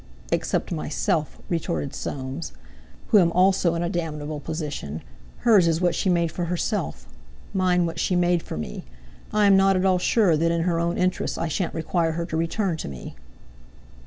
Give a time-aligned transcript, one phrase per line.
[0.31, 2.53] "Except myself," retorted Soames,
[3.09, 5.03] "who am also in a damnable position.
[5.41, 7.05] Hers is what she made for herself;
[7.53, 8.83] mine what she made for me.
[9.31, 12.25] I am not at all sure that in her own interests I shan't require her
[12.25, 13.15] to return to me."